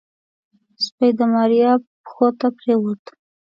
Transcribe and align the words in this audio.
سپي 0.83 1.09
د 1.17 1.19
ماريا 1.33 1.71
پښو 2.05 2.27
ته 2.39 2.47
پرېوت. 2.57 3.03